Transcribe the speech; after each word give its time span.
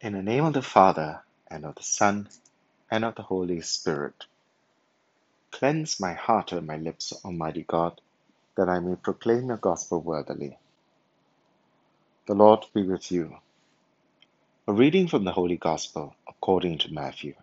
In 0.00 0.12
the 0.14 0.22
name 0.22 0.44
of 0.44 0.54
the 0.54 0.62
Father, 0.62 1.24
and 1.50 1.66
of 1.66 1.74
the 1.76 1.82
Son, 1.82 2.28
and 2.90 3.04
of 3.04 3.16
the 3.16 3.22
Holy 3.22 3.62
Spirit. 3.62 4.26
Cleanse 5.52 6.00
my 6.00 6.14
heart 6.14 6.52
and 6.52 6.66
my 6.66 6.76
lips, 6.78 7.12
Almighty 7.24 7.64
God, 7.68 8.00
that 8.56 8.68
I 8.68 8.80
may 8.80 8.96
proclaim 8.96 9.48
your 9.48 9.58
gospel 9.58 10.00
worthily. 10.02 10.58
The 12.26 12.34
Lord 12.34 12.66
be 12.74 12.84
with 12.84 13.12
you. 13.12 13.38
A 14.68 14.72
reading 14.72 15.08
from 15.08 15.24
the 15.24 15.32
Holy 15.32 15.56
Gospel 15.58 16.16
according 16.28 16.78
to 16.78 16.92
Matthew. 16.94 17.34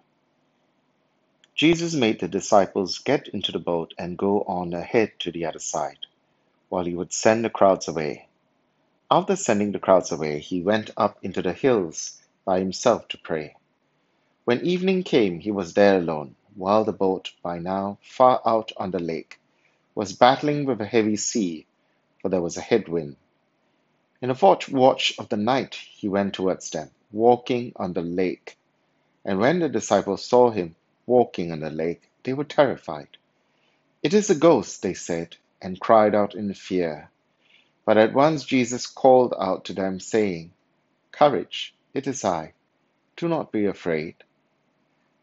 Jesus 1.55 1.95
made 1.95 2.19
the 2.21 2.27
disciples 2.29 2.99
get 2.99 3.29
into 3.29 3.51
the 3.51 3.59
boat 3.59 3.93
and 3.97 4.17
go 4.17 4.41
on 4.43 4.73
ahead 4.73 5.13
to 5.19 5.31
the 5.31 5.45
other 5.45 5.59
side, 5.59 5.99
while 6.69 6.85
he 6.85 6.95
would 6.95 7.13
send 7.13 7.45
the 7.45 7.51
crowds 7.51 7.87
away. 7.87 8.27
After 9.11 9.35
sending 9.37 9.71
the 9.73 9.79
crowds 9.79 10.11
away, 10.11 10.39
he 10.39 10.61
went 10.63 10.91
up 10.97 11.19
into 11.23 11.41
the 11.41 11.53
hills 11.53 12.21
by 12.45 12.59
himself 12.59 13.07
to 13.09 13.17
pray. 13.17 13.55
When 14.45 14.65
evening 14.65 15.03
came, 15.03 15.39
he 15.39 15.51
was 15.51 15.73
there 15.73 15.97
alone, 15.97 16.35
while 16.55 16.83
the 16.83 16.91
boat, 16.91 17.31
by 17.41 17.59
now 17.59 17.97
far 18.01 18.41
out 18.45 18.71
on 18.77 18.91
the 18.91 18.99
lake, 18.99 19.39
was 19.95 20.13
battling 20.13 20.65
with 20.65 20.81
a 20.81 20.85
heavy 20.85 21.15
sea, 21.15 21.65
for 22.21 22.29
there 22.29 22.41
was 22.41 22.57
a 22.57 22.61
headwind. 22.61 23.15
In 24.21 24.29
the 24.29 24.35
fourth 24.35 24.69
watch 24.69 25.13
of 25.19 25.29
the 25.29 25.37
night, 25.37 25.75
he 25.75 26.07
went 26.07 26.33
towards 26.33 26.69
them, 26.69 26.91
walking 27.11 27.73
on 27.75 27.93
the 27.93 28.01
lake. 28.01 28.57
And 29.25 29.39
when 29.39 29.59
the 29.59 29.69
disciples 29.69 30.25
saw 30.25 30.49
him 30.49 30.75
walking 31.05 31.51
on 31.51 31.61
the 31.61 31.69
lake, 31.69 32.01
they 32.23 32.33
were 32.33 32.43
terrified. 32.43 33.17
It 34.01 34.13
is 34.13 34.29
a 34.29 34.35
ghost, 34.35 34.81
they 34.81 34.93
said, 34.93 35.37
and 35.61 35.79
cried 35.79 36.15
out 36.15 36.35
in 36.35 36.53
fear. 36.53 37.09
But 37.85 37.97
at 37.97 38.13
once 38.13 38.43
Jesus 38.43 38.87
called 38.87 39.33
out 39.39 39.65
to 39.65 39.73
them, 39.73 39.99
saying, 39.99 40.51
Courage, 41.11 41.73
it 41.93 42.07
is 42.07 42.25
I. 42.25 42.53
Do 43.15 43.27
not 43.27 43.51
be 43.51 43.65
afraid. 43.65 44.15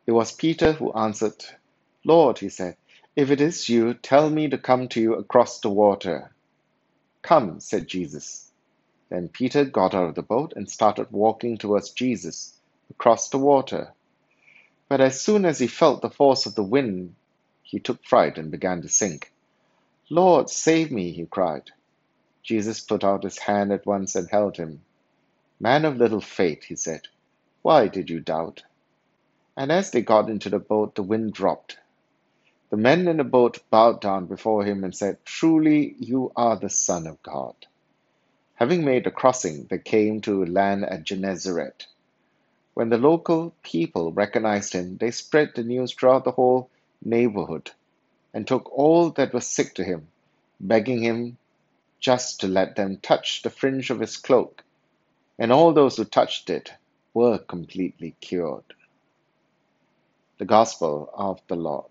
It 0.07 0.13
was 0.13 0.33
Peter 0.33 0.73
who 0.73 0.93
answered, 0.93 1.45
Lord, 2.05 2.39
he 2.39 2.49
said, 2.49 2.77
if 3.17 3.31
it 3.31 3.41
is 3.41 3.69
you, 3.69 3.95
tell 3.95 4.31
me 4.31 4.49
to 4.49 4.59
come 4.59 4.89
to 4.89 5.01
you 5.01 5.15
across 5.15 5.61
the 5.61 5.71
water. 5.71 6.31
Come, 7.23 7.61
said 7.61 7.89
Jesus. 7.89 8.51
Then 9.09 9.29
Peter 9.29 9.65
got 9.65 9.95
out 9.95 10.09
of 10.09 10.15
the 10.15 10.23
boat 10.23 10.53
and 10.55 10.71
started 10.71 11.11
walking 11.11 11.59
towards 11.59 11.91
Jesus 11.91 12.55
across 12.89 13.29
the 13.29 13.39
water. 13.39 13.93
But 14.89 15.01
as 15.01 15.21
soon 15.21 15.45
as 15.45 15.59
he 15.59 15.67
felt 15.67 16.03
the 16.03 16.11
force 16.11 16.47
of 16.47 16.55
the 16.55 16.63
wind, 16.63 17.15
he 17.63 17.81
took 17.81 18.05
fright 18.05 18.39
and 18.39 18.51
began 18.51 18.83
to 18.83 18.89
sink. 18.89 19.33
Lord, 20.09 20.49
save 20.49 20.91
me, 20.91 21.13
he 21.13 21.27
cried. 21.27 21.71
Jesus 22.43 22.81
put 22.81 23.05
out 23.05 23.25
his 23.25 23.39
hand 23.39 23.73
at 23.73 23.87
once 23.87 24.15
and 24.15 24.29
held 24.29 24.57
him. 24.57 24.81
Man 25.61 25.85
of 25.85 25.99
little 25.99 26.23
faith, 26.23 26.65
he 26.65 26.75
said, 26.75 27.03
why 27.63 27.89
did 27.89 28.09
you 28.09 28.21
doubt? 28.21 28.63
And 29.55 29.71
as 29.71 29.91
they 29.91 30.01
got 30.01 30.31
into 30.31 30.49
the 30.49 30.59
boat, 30.59 30.95
the 30.95 31.03
wind 31.03 31.35
dropped. 31.35 31.77
The 32.71 32.79
men 32.79 33.07
in 33.07 33.19
the 33.19 33.25
boat 33.25 33.59
bowed 33.69 34.01
down 34.01 34.25
before 34.25 34.65
him 34.65 34.83
and 34.83 34.97
said, 34.97 35.19
Truly, 35.27 35.95
you 35.99 36.33
are 36.35 36.57
the 36.57 36.71
Son 36.71 37.07
of 37.07 37.23
God. 37.23 37.55
Having 38.55 38.85
made 38.87 39.05
the 39.05 39.11
crossing, 39.11 39.67
they 39.69 39.79
came 39.79 40.23
to 40.23 40.47
land 40.47 40.87
at 40.87 41.05
Gennesaret. 41.05 41.87
When 42.73 42.89
the 42.89 42.97
local 42.97 43.53
people 43.63 44.13
recognized 44.13 44.73
him, 44.73 44.97
they 44.97 45.11
spread 45.11 45.53
the 45.55 45.63
news 45.63 45.93
throughout 45.93 46.25
the 46.25 46.31
whole 46.31 46.71
neighborhood 47.05 47.73
and 48.33 48.47
took 48.47 48.73
all 48.73 49.11
that 49.11 49.35
was 49.35 49.47
sick 49.47 49.75
to 49.75 49.85
him, 49.85 50.09
begging 50.59 51.03
him 51.03 51.37
just 51.99 52.41
to 52.41 52.49
let 52.49 52.77
them 52.77 52.97
touch 52.97 53.43
the 53.43 53.51
fringe 53.51 53.91
of 53.91 54.01
his 54.01 54.17
cloak. 54.17 54.65
And 55.41 55.51
all 55.51 55.73
those 55.73 55.97
who 55.97 56.05
touched 56.05 56.51
it 56.51 56.71
were 57.15 57.39
completely 57.39 58.15
cured. 58.21 58.75
The 60.37 60.45
Gospel 60.45 61.11
of 61.15 61.41
the 61.49 61.57
Lord. 61.57 61.87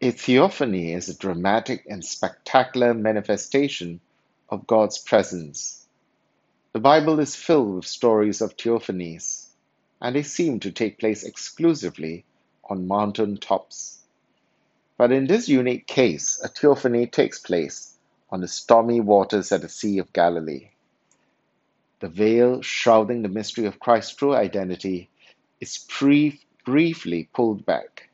A 0.00 0.12
theophany 0.12 0.94
is 0.94 1.10
a 1.10 1.18
dramatic 1.18 1.84
and 1.90 2.02
spectacular 2.02 2.94
manifestation 2.94 4.00
of 4.48 4.66
God's 4.66 4.96
presence. 4.98 5.86
The 6.72 6.80
Bible 6.80 7.20
is 7.20 7.36
filled 7.36 7.74
with 7.74 7.86
stories 7.86 8.40
of 8.40 8.56
theophanies, 8.56 9.48
and 10.00 10.16
they 10.16 10.22
seem 10.22 10.58
to 10.60 10.72
take 10.72 10.98
place 10.98 11.22
exclusively 11.22 12.24
on 12.64 12.88
mountain 12.88 13.36
tops. 13.36 14.00
But 14.96 15.12
in 15.12 15.26
this 15.26 15.50
unique 15.50 15.86
case, 15.86 16.40
a 16.42 16.48
theophany 16.48 17.06
takes 17.06 17.38
place 17.38 17.91
on 18.32 18.40
the 18.40 18.48
stormy 18.48 18.98
waters 18.98 19.52
at 19.52 19.60
the 19.60 19.68
Sea 19.68 19.98
of 19.98 20.12
Galilee. 20.14 20.70
The 22.00 22.08
veil 22.08 22.62
shrouding 22.62 23.20
the 23.20 23.28
mystery 23.28 23.66
of 23.66 23.78
Christ's 23.78 24.14
true 24.14 24.34
identity 24.34 25.10
is 25.60 25.86
brief, 25.98 26.42
briefly 26.64 27.28
pulled 27.34 27.66
back. 27.66 28.08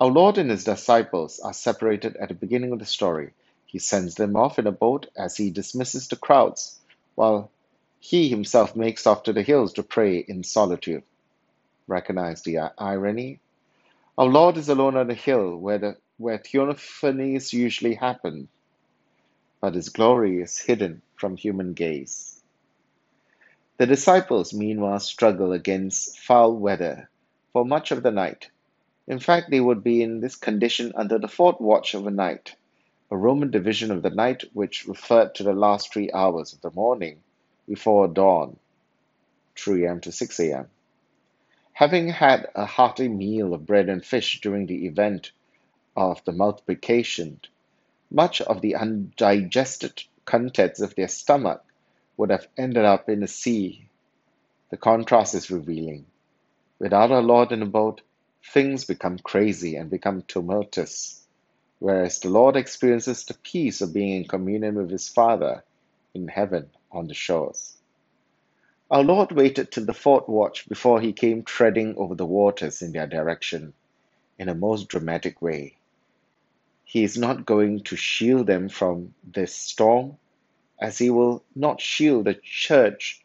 Our 0.00 0.10
Lord 0.10 0.36
and 0.36 0.50
his 0.50 0.64
disciples 0.64 1.38
are 1.38 1.52
separated 1.52 2.16
at 2.16 2.28
the 2.28 2.34
beginning 2.34 2.72
of 2.72 2.80
the 2.80 2.86
story. 2.86 3.32
He 3.66 3.78
sends 3.78 4.16
them 4.16 4.34
off 4.34 4.58
in 4.58 4.66
a 4.66 4.72
boat 4.72 5.06
as 5.16 5.36
he 5.36 5.50
dismisses 5.50 6.08
the 6.08 6.16
crowds, 6.16 6.80
while 7.14 7.52
he 8.00 8.28
himself 8.28 8.74
makes 8.74 9.06
off 9.06 9.22
to 9.22 9.32
the 9.32 9.42
hills 9.42 9.74
to 9.74 9.84
pray 9.84 10.18
in 10.18 10.42
solitude. 10.42 11.04
Recognize 11.86 12.42
the 12.42 12.58
irony? 12.76 13.38
Our 14.18 14.26
Lord 14.26 14.56
is 14.56 14.68
alone 14.68 14.96
on 14.96 15.06
the 15.06 15.14
hill 15.14 15.56
where, 15.56 15.78
the, 15.78 15.96
where 16.18 16.38
theophanies 16.38 17.52
usually 17.52 17.94
happen, 17.94 18.48
but 19.64 19.74
his 19.74 19.88
glory 19.88 20.42
is 20.42 20.58
hidden 20.58 21.00
from 21.16 21.38
human 21.38 21.72
gaze. 21.72 22.42
The 23.78 23.86
disciples, 23.86 24.52
meanwhile, 24.52 25.00
struggle 25.00 25.52
against 25.52 26.18
foul 26.18 26.54
weather 26.54 27.08
for 27.54 27.64
much 27.64 27.90
of 27.90 28.02
the 28.02 28.10
night. 28.10 28.50
In 29.06 29.18
fact, 29.18 29.50
they 29.50 29.62
would 29.62 29.82
be 29.82 30.02
in 30.02 30.20
this 30.20 30.36
condition 30.36 30.92
until 30.94 31.18
the 31.18 31.28
fourth 31.28 31.62
watch 31.62 31.94
of 31.94 32.04
the 32.04 32.10
night, 32.10 32.54
a 33.10 33.16
Roman 33.16 33.50
division 33.50 33.90
of 33.90 34.02
the 34.02 34.10
night 34.10 34.44
which 34.52 34.86
referred 34.86 35.34
to 35.36 35.42
the 35.42 35.54
last 35.54 35.90
three 35.90 36.12
hours 36.12 36.52
of 36.52 36.60
the 36.60 36.70
morning 36.70 37.22
before 37.66 38.06
dawn, 38.06 38.58
3 39.56 39.86
a.m. 39.86 40.00
to 40.02 40.12
6 40.12 40.40
a.m. 40.40 40.68
Having 41.72 42.10
had 42.10 42.50
a 42.54 42.66
hearty 42.66 43.08
meal 43.08 43.54
of 43.54 43.64
bread 43.64 43.88
and 43.88 44.04
fish 44.04 44.42
during 44.42 44.66
the 44.66 44.84
event 44.84 45.32
of 45.96 46.22
the 46.26 46.32
multiplication, 46.32 47.40
much 48.14 48.40
of 48.40 48.60
the 48.60 48.76
undigested 48.76 50.04
contents 50.24 50.80
of 50.80 50.94
their 50.94 51.08
stomach 51.08 51.64
would 52.16 52.30
have 52.30 52.46
ended 52.56 52.84
up 52.84 53.08
in 53.08 53.20
the 53.20 53.26
sea. 53.26 53.88
The 54.70 54.76
contrast 54.76 55.34
is 55.34 55.50
revealing. 55.50 56.06
Without 56.78 57.10
our 57.10 57.22
Lord 57.22 57.50
in 57.50 57.58
the 57.58 57.66
boat, 57.66 58.02
things 58.52 58.84
become 58.84 59.18
crazy 59.18 59.74
and 59.74 59.90
become 59.90 60.22
tumultuous, 60.22 61.26
whereas 61.80 62.20
the 62.20 62.28
Lord 62.28 62.54
experiences 62.54 63.24
the 63.24 63.34
peace 63.34 63.80
of 63.80 63.92
being 63.92 64.22
in 64.22 64.28
communion 64.28 64.76
with 64.76 64.90
his 64.90 65.08
Father 65.08 65.64
in 66.14 66.28
heaven 66.28 66.70
on 66.92 67.08
the 67.08 67.14
shores. 67.14 67.76
Our 68.92 69.02
Lord 69.02 69.32
waited 69.32 69.72
till 69.72 69.86
the 69.86 69.92
fourth 69.92 70.28
watch 70.28 70.68
before 70.68 71.00
he 71.00 71.12
came 71.12 71.42
treading 71.42 71.96
over 71.96 72.14
the 72.14 72.26
waters 72.26 72.80
in 72.80 72.92
their 72.92 73.08
direction 73.08 73.72
in 74.38 74.48
a 74.48 74.54
most 74.54 74.86
dramatic 74.86 75.42
way. 75.42 75.78
He 76.94 77.02
is 77.02 77.18
not 77.18 77.44
going 77.44 77.80
to 77.90 77.96
shield 77.96 78.46
them 78.46 78.68
from 78.68 79.14
this 79.24 79.52
storm 79.52 80.16
as 80.80 80.96
he 80.96 81.10
will 81.10 81.42
not 81.52 81.80
shield 81.80 82.26
the 82.26 82.34
church 82.34 83.20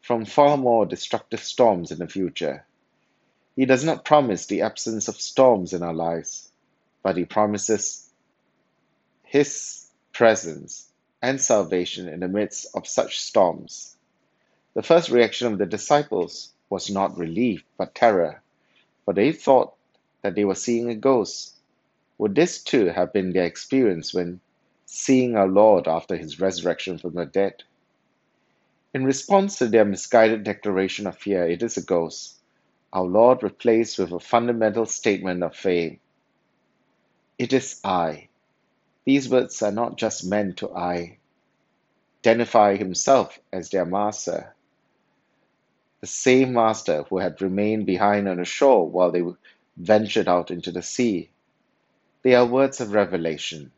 from 0.00 0.24
far 0.24 0.56
more 0.56 0.86
destructive 0.86 1.42
storms 1.42 1.90
in 1.90 1.98
the 1.98 2.06
future. 2.06 2.64
He 3.56 3.66
does 3.66 3.82
not 3.82 4.04
promise 4.04 4.46
the 4.46 4.62
absence 4.62 5.08
of 5.08 5.20
storms 5.20 5.72
in 5.72 5.82
our 5.82 5.92
lives, 5.92 6.52
but 7.02 7.16
he 7.16 7.24
promises 7.24 8.08
his 9.24 9.88
presence 10.12 10.86
and 11.20 11.40
salvation 11.40 12.08
in 12.08 12.20
the 12.20 12.28
midst 12.28 12.68
of 12.76 12.86
such 12.86 13.18
storms. 13.18 13.96
The 14.74 14.84
first 14.84 15.10
reaction 15.10 15.52
of 15.52 15.58
the 15.58 15.66
disciples 15.66 16.52
was 16.70 16.88
not 16.88 17.18
relief, 17.18 17.64
but 17.76 17.96
terror, 17.96 18.42
for 19.04 19.12
they 19.12 19.32
thought 19.32 19.74
that 20.22 20.36
they 20.36 20.44
were 20.44 20.54
seeing 20.54 20.88
a 20.88 20.94
ghost. 20.94 21.56
Would 22.18 22.34
this 22.34 22.62
too 22.62 22.86
have 22.86 23.12
been 23.12 23.32
their 23.32 23.44
experience 23.44 24.12
when 24.12 24.40
seeing 24.84 25.36
our 25.36 25.46
Lord 25.46 25.86
after 25.86 26.16
his 26.16 26.40
resurrection 26.40 26.98
from 26.98 27.14
the 27.14 27.26
dead. 27.26 27.62
In 28.94 29.04
response 29.04 29.58
to 29.58 29.66
their 29.66 29.84
misguided 29.84 30.44
declaration 30.44 31.06
of 31.06 31.18
fear, 31.18 31.46
it 31.46 31.62
is 31.62 31.76
a 31.76 31.82
ghost, 31.82 32.36
our 32.92 33.04
Lord 33.04 33.42
replaced 33.42 33.98
with 33.98 34.12
a 34.12 34.18
fundamental 34.18 34.86
statement 34.86 35.42
of 35.42 35.54
faith. 35.54 35.98
It 37.38 37.52
is 37.52 37.80
I. 37.84 38.28
These 39.04 39.28
words 39.28 39.62
are 39.62 39.70
not 39.70 39.96
just 39.96 40.24
meant 40.26 40.56
to 40.58 40.70
I 40.74 41.18
identify 42.20 42.76
himself 42.76 43.38
as 43.52 43.70
their 43.70 43.84
master, 43.84 44.54
the 46.00 46.06
same 46.06 46.52
master 46.52 47.04
who 47.04 47.18
had 47.18 47.40
remained 47.40 47.86
behind 47.86 48.28
on 48.28 48.38
the 48.38 48.44
shore 48.44 48.88
while 48.88 49.10
they 49.10 49.22
ventured 49.76 50.28
out 50.28 50.50
into 50.50 50.72
the 50.72 50.82
sea. 50.82 51.30
They 52.24 52.34
are 52.34 52.46
words 52.46 52.80
of 52.80 52.92
revelation 52.92 53.70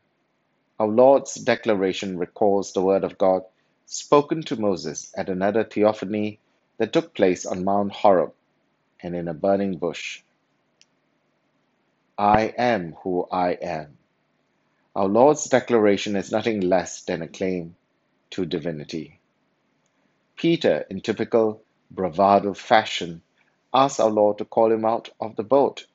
our 0.79 0.89
Lord's 0.89 1.35
declaration 1.37 2.19
recalls 2.19 2.73
the 2.73 2.83
word 2.83 3.05
of 3.05 3.19
God 3.19 3.45
spoken 3.87 4.43
to 4.45 4.57
Moses 4.61 5.13
at 5.17 5.31
another 5.31 5.65
theophany 5.65 6.39
that 6.79 6.93
took 6.93 7.15
place 7.15 7.47
on 7.47 7.65
Mount 7.65 7.93
Horeb 7.93 8.35
and 9.03 9.17
in 9.17 9.29
a 9.29 9.35
burning 9.35 9.79
bush. 9.79 10.23
I 12.19 12.55
am 12.59 12.95
who 13.05 13.29
I 13.33 13.53
am. 13.53 13.99
Our 14.97 15.09
Lord's 15.09 15.45
declaration 15.47 16.17
is 16.17 16.33
nothing 16.33 16.61
less 16.63 17.03
than 17.03 17.23
a 17.23 17.29
claim 17.29 17.77
to 18.31 18.47
divinity. 18.47 19.21
Peter, 20.37 20.87
in 20.91 21.01
typical 21.01 21.63
bravado 21.91 22.55
fashion, 22.55 23.23
asks 23.75 24.01
our 24.01 24.11
Lord 24.11 24.39
to 24.39 24.45
call 24.47 24.73
him 24.73 24.85
out 24.85 25.11
of 25.21 25.37
the 25.37 25.45
boat. 25.45 25.87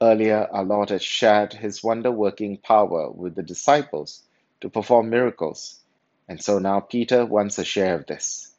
Earlier, 0.00 0.48
our 0.52 0.64
Lord 0.64 0.90
had 0.90 1.02
shared 1.02 1.52
his 1.52 1.82
wonder 1.82 2.12
working 2.12 2.58
power 2.58 3.10
with 3.10 3.34
the 3.34 3.42
disciples 3.42 4.22
to 4.60 4.70
perform 4.70 5.10
miracles, 5.10 5.80
and 6.28 6.40
so 6.40 6.60
now 6.60 6.78
Peter 6.78 7.26
wants 7.26 7.58
a 7.58 7.64
share 7.64 7.96
of 7.96 8.06
this. 8.06 8.54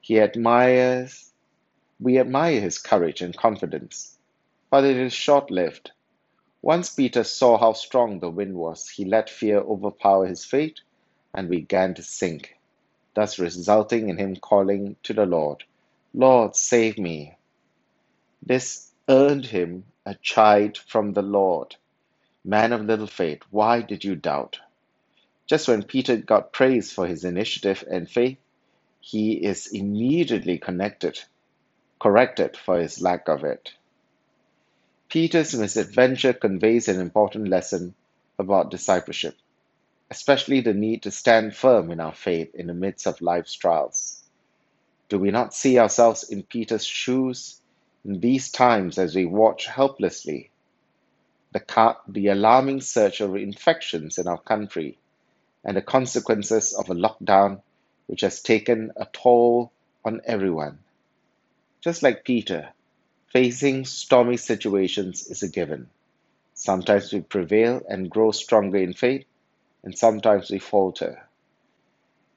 He 0.00 0.20
admires, 0.20 1.32
we 1.98 2.20
admire 2.20 2.60
his 2.60 2.78
courage 2.78 3.20
and 3.20 3.36
confidence, 3.36 4.16
but 4.70 4.84
it 4.84 4.96
is 4.96 5.12
short 5.12 5.50
lived. 5.50 5.90
Once 6.62 6.94
Peter 6.94 7.24
saw 7.24 7.58
how 7.58 7.72
strong 7.72 8.20
the 8.20 8.30
wind 8.30 8.54
was, 8.54 8.88
he 8.88 9.04
let 9.04 9.28
fear 9.28 9.58
overpower 9.58 10.26
his 10.26 10.44
faith 10.44 10.76
and 11.34 11.50
began 11.50 11.94
to 11.94 12.02
sink, 12.02 12.56
thus 13.14 13.40
resulting 13.40 14.08
in 14.08 14.18
him 14.18 14.36
calling 14.36 14.94
to 15.02 15.14
the 15.14 15.26
Lord, 15.26 15.64
Lord, 16.14 16.54
save 16.54 16.96
me. 16.96 17.36
This 18.40 18.92
earned 19.08 19.46
him 19.46 19.84
a 20.06 20.14
chide 20.16 20.78
from 20.78 21.12
the 21.12 21.22
Lord. 21.22 21.76
Man 22.44 22.72
of 22.72 22.84
little 22.84 23.06
faith, 23.06 23.42
why 23.50 23.82
did 23.82 24.04
you 24.04 24.16
doubt? 24.16 24.58
Just 25.46 25.68
when 25.68 25.82
Peter 25.82 26.16
got 26.16 26.52
praise 26.52 26.92
for 26.92 27.06
his 27.06 27.24
initiative 27.24 27.84
and 27.90 28.08
faith, 28.08 28.38
he 29.00 29.32
is 29.34 29.66
immediately 29.68 30.58
connected, 30.58 31.20
corrected 32.00 32.56
for 32.56 32.78
his 32.78 33.00
lack 33.02 33.28
of 33.28 33.44
it. 33.44 33.72
Peter's 35.08 35.54
misadventure 35.54 36.32
conveys 36.32 36.88
an 36.88 37.00
important 37.00 37.48
lesson 37.48 37.94
about 38.38 38.70
discipleship, 38.70 39.36
especially 40.10 40.60
the 40.60 40.74
need 40.74 41.02
to 41.02 41.10
stand 41.10 41.54
firm 41.54 41.90
in 41.90 42.00
our 42.00 42.14
faith 42.14 42.54
in 42.54 42.68
the 42.68 42.74
midst 42.74 43.06
of 43.06 43.20
life's 43.20 43.54
trials. 43.54 44.22
Do 45.08 45.18
we 45.18 45.30
not 45.30 45.54
see 45.54 45.78
ourselves 45.78 46.24
in 46.30 46.42
Peter's 46.44 46.86
shoes 46.86 47.59
in 48.04 48.20
these 48.20 48.50
times 48.50 48.98
as 48.98 49.14
we 49.14 49.24
watch 49.26 49.66
helplessly 49.66 50.50
the, 51.52 51.96
the 52.08 52.28
alarming 52.28 52.80
surge 52.80 53.20
of 53.20 53.36
infections 53.36 54.18
in 54.18 54.28
our 54.28 54.38
country 54.38 54.98
and 55.64 55.76
the 55.76 55.82
consequences 55.82 56.74
of 56.74 56.88
a 56.90 56.94
lockdown 56.94 57.60
which 58.06 58.22
has 58.22 58.40
taken 58.42 58.92
a 58.96 59.06
toll 59.12 59.72
on 60.04 60.20
everyone. 60.24 60.78
Just 61.80 62.02
like 62.02 62.24
Peter, 62.24 62.70
facing 63.32 63.84
stormy 63.84 64.36
situations 64.36 65.26
is 65.28 65.42
a 65.42 65.48
given. 65.48 65.88
Sometimes 66.54 67.12
we 67.12 67.20
prevail 67.20 67.82
and 67.88 68.10
grow 68.10 68.32
stronger 68.32 68.78
in 68.78 68.92
faith, 68.92 69.24
and 69.82 69.96
sometimes 69.96 70.50
we 70.50 70.58
falter. 70.58 71.26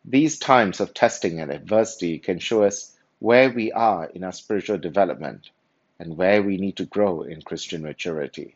These 0.06 0.40
times 0.40 0.80
of 0.80 0.94
testing 0.94 1.40
and 1.40 1.52
adversity 1.52 2.20
can 2.20 2.40
show 2.40 2.64
us 2.64 2.93
where 3.24 3.50
we 3.50 3.72
are 3.72 4.08
in 4.08 4.22
our 4.22 4.34
spiritual 4.34 4.78
development 4.78 5.50
and 5.98 6.18
where 6.18 6.44
we 6.44 6.58
need 6.58 6.76
to 6.76 6.84
grow 6.84 7.22
in 7.22 7.42
Christian 7.42 7.82
maturity. 7.82 8.54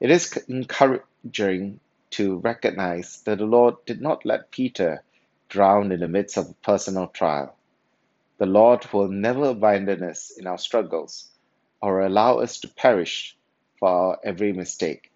It 0.00 0.10
is 0.10 0.34
encouraging 0.48 1.78
to 2.12 2.38
recognize 2.38 3.20
that 3.26 3.36
the 3.36 3.44
Lord 3.44 3.74
did 3.84 4.00
not 4.00 4.24
let 4.24 4.50
Peter 4.50 5.02
drown 5.50 5.92
in 5.92 6.00
the 6.00 6.08
midst 6.08 6.38
of 6.38 6.48
a 6.48 6.54
personal 6.64 7.06
trial. 7.08 7.54
The 8.38 8.46
Lord 8.46 8.90
will 8.94 9.08
never 9.08 9.50
abandon 9.50 10.02
us 10.04 10.30
in 10.38 10.46
our 10.46 10.56
struggles 10.56 11.28
or 11.82 12.00
allow 12.00 12.38
us 12.38 12.60
to 12.60 12.68
perish 12.68 13.36
for 13.78 13.90
our 13.90 14.18
every 14.24 14.54
mistake. 14.54 15.10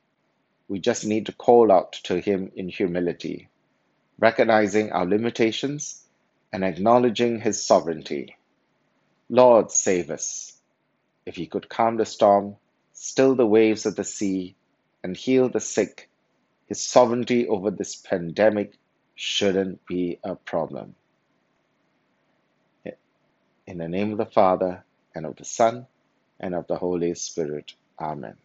We 0.69 0.81
just 0.81 1.07
need 1.07 1.25
to 1.27 1.33
call 1.33 1.73
out 1.73 1.95
to 2.05 2.21
Him 2.21 2.53
in 2.55 2.69
humility, 2.69 3.49
recognizing 4.19 4.93
our 4.93 5.07
limitations 5.07 6.05
and 6.53 6.65
acknowledging 6.65 7.41
His 7.41 7.63
sovereignty. 7.63 8.37
Lord, 9.29 9.71
save 9.71 10.11
us. 10.11 10.55
If 11.27 11.37
He 11.37 11.47
could 11.47 11.69
calm 11.69 11.97
the 11.97 12.07
storm, 12.07 12.57
still 12.93 13.35
the 13.35 13.47
waves 13.47 13.87
of 13.87 13.97
the 13.97 14.05
sea, 14.05 14.57
and 15.03 15.17
heal 15.17 15.49
the 15.49 15.61
sick, 15.61 16.09
His 16.67 16.81
sovereignty 16.81 17.47
over 17.49 17.71
this 17.71 17.97
pandemic 17.97 18.75
shouldn't 19.15 19.87
be 19.87 20.19
a 20.25 20.35
problem. 20.37 20.95
In 23.67 23.79
the 23.79 23.89
name 23.89 24.13
of 24.13 24.19
the 24.19 24.27
Father, 24.27 24.85
and 25.15 25.27
of 25.27 25.37
the 25.37 25.45
Son, 25.45 25.87
and 26.41 26.55
of 26.55 26.67
the 26.69 26.77
Holy 26.77 27.15
Spirit. 27.15 27.75
Amen. 28.01 28.37